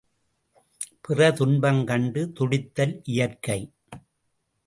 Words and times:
பிறர் 1.01 1.33
துன்பம் 1.33 1.83
கண்டு 1.83 2.21
துடித்தல் 2.31 2.95
இயற்கை. 3.03 3.59